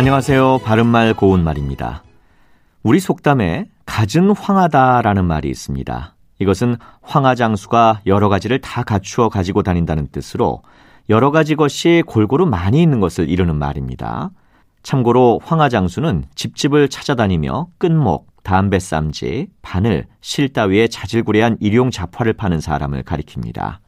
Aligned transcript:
안녕하세요. 0.00 0.60
바른말 0.64 1.12
고운말입니다. 1.12 2.04
우리 2.82 3.00
속담에 3.00 3.66
갖은 3.84 4.30
황하다라는 4.30 5.26
말이 5.26 5.50
있습니다. 5.50 6.16
이것은 6.38 6.76
황하장수가 7.02 8.00
여러 8.06 8.30
가지를 8.30 8.62
다 8.62 8.82
갖추어 8.82 9.28
가지고 9.28 9.62
다닌다는 9.62 10.08
뜻으로 10.10 10.62
여러 11.10 11.30
가지 11.30 11.54
것이 11.54 12.02
골고루 12.06 12.46
많이 12.46 12.80
있는 12.80 12.98
것을 12.98 13.28
이루는 13.28 13.56
말입니다. 13.56 14.30
참고로 14.82 15.38
황하장수는 15.44 16.24
집집을 16.34 16.88
찾아다니며 16.88 17.66
끈목, 17.76 18.26
담배쌈지, 18.42 19.48
바늘, 19.60 20.06
실 20.22 20.50
따위에 20.50 20.88
자질구레한 20.88 21.58
일용 21.60 21.90
잡화를 21.90 22.32
파는 22.32 22.62
사람을 22.62 23.02
가리킵니다. 23.02 23.80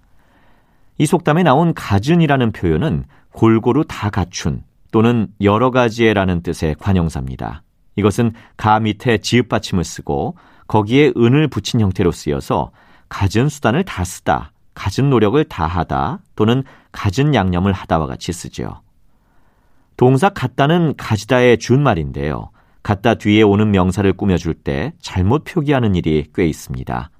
이 0.99 1.07
속담에 1.07 1.43
나온 1.43 1.73
가준이라는 1.73 2.53
표현은 2.53 3.05
골고루 3.33 3.87
다 3.89 4.11
갖춘 4.11 4.63
또는 4.93 5.27
여러 5.41 5.71
가지에라는 5.73 6.43
뜻의 6.43 6.77
관용사입니다. 6.79 7.63
이것은 7.97 8.33
가 8.57 8.79
밑에 8.79 9.19
지읒 9.19 9.49
받침을 9.49 9.83
쓰고 9.83 10.37
거기에 10.69 11.13
은을 11.17 11.49
붙인 11.49 11.81
형태로 11.81 12.13
쓰여서 12.13 12.71
갖은 13.09 13.49
수단을 13.49 13.85
다 13.85 14.05
쓰다, 14.05 14.53
갖은 14.75 15.11
노력을 15.11 15.43
다하다 15.45 16.21
또는 16.37 16.63
갖은 16.93 17.35
양념을 17.35 17.73
하다와 17.73 18.07
같이 18.07 18.33
쓰죠. 18.33 18.81
동사 19.97 20.29
갖다는 20.29 20.95
가지다의 20.97 21.59
준말인데요. 21.59 22.51
갖다 22.83 23.15
뒤에 23.15 23.43
오는 23.43 23.71
명사를 23.71 24.11
꾸며줄 24.15 24.55
때 24.55 24.93
잘못 25.01 25.45
표기하는 25.45 25.95
일이 25.95 26.27
꽤 26.35 26.47
있습니다. 26.47 27.11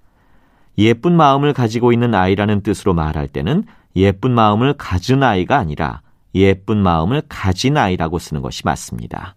예쁜 0.79 1.17
마음을 1.17 1.53
가지고 1.53 1.93
있는 1.93 2.15
아이라는 2.15 2.63
뜻으로 2.63 2.95
말할 2.95 3.29
때는 3.29 3.65
예쁜 3.95 4.33
마음을 4.33 4.75
가진 4.75 5.23
아이가 5.23 5.59
아니라 5.59 6.01
예쁜 6.35 6.79
마음을 6.79 7.23
가진 7.29 7.77
아이라고 7.77 8.19
쓰는 8.19 8.43
것이 8.43 8.63
맞습니다. 8.65 9.35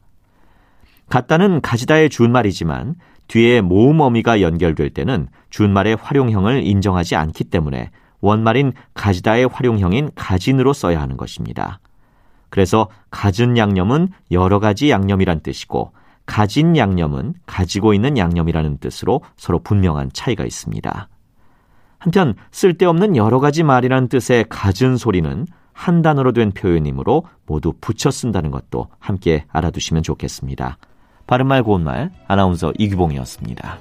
갖다는 1.10 1.62
가지다의 1.62 2.10
준말이지만 2.10 2.96
뒤에 3.28 3.62
모음 3.62 4.00
어미가 4.00 4.42
연결될 4.42 4.92
때는 4.92 5.28
준말의 5.50 5.98
활용형을 6.02 6.66
인정하지 6.66 7.16
않기 7.16 7.46
때문에 7.46 7.92
원말인 8.22 8.74
가지다의 8.94 9.48
활용형인 9.48 10.12
가진으로 10.16 10.74
써야 10.74 11.02
하는 11.02 11.18
것입니다. 11.18 11.80
그래서 12.50 12.90
가진 13.12 13.58
양념은 13.58 14.10
여러 14.32 14.60
가지 14.60 14.90
양념이란 14.90 15.42
뜻이고 15.42 15.92
가진 16.26 16.76
양념은 16.76 17.36
가지고 17.46 17.94
있는 17.94 18.18
양념이라는 18.18 18.78
뜻으로 18.78 19.22
서로 19.38 19.60
분명한 19.60 20.12
차이가 20.14 20.44
있습니다. 20.44 21.08
한편 22.00 22.36
쓸데없는 22.52 23.16
여러 23.16 23.40
가지 23.40 23.64
말이라는 23.64 24.08
뜻의 24.10 24.46
가진 24.50 24.98
소리는 24.98 25.46
한 25.76 26.02
단어로 26.02 26.32
된 26.32 26.52
표현이므로 26.52 27.26
모두 27.46 27.74
붙여 27.80 28.10
쓴다는 28.10 28.50
것도 28.50 28.88
함께 28.98 29.44
알아두시면 29.50 30.04
좋겠습니다. 30.04 30.78
바른말 31.28 31.64
고운말 31.64 32.12
아나운서 32.28 32.72
이규봉이었습니다. 32.80 33.78